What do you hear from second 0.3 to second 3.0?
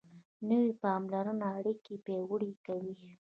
نوې پاملرنه اړیکې پیاوړې کوي